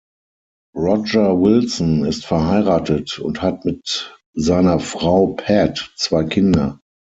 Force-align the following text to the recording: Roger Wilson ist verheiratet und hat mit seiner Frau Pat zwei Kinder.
Roger 0.75 1.35
Wilson 1.39 2.05
ist 2.05 2.25
verheiratet 2.25 3.19
und 3.19 3.43
hat 3.43 3.65
mit 3.65 4.11
seiner 4.33 4.79
Frau 4.79 5.27
Pat 5.35 5.93
zwei 5.95 6.23
Kinder. 6.23 6.79